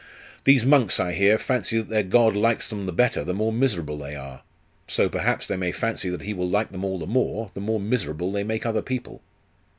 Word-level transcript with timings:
'These 0.45 0.65
monks, 0.65 0.99
I 0.99 1.11
hear, 1.11 1.37
fancy 1.37 1.77
that 1.77 1.89
their 1.89 2.01
God 2.01 2.35
likes 2.35 2.67
them 2.67 2.87
the 2.87 2.91
better 2.91 3.23
the 3.23 3.35
more 3.35 3.53
miserable 3.53 3.99
they 3.99 4.15
are: 4.15 4.41
so, 4.87 5.07
perhaps 5.07 5.45
they 5.45 5.57
may 5.57 5.71
fancy 5.71 6.09
that 6.09 6.23
he 6.23 6.33
will 6.33 6.49
like 6.49 6.71
them 6.71 6.83
all 6.83 6.97
the 6.97 7.05
more, 7.05 7.51
the 7.53 7.61
more 7.61 7.79
miserable 7.79 8.31
they 8.31 8.43
make 8.43 8.65
other 8.65 8.81
people. 8.81 9.21